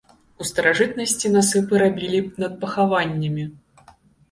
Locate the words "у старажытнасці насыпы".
0.43-1.83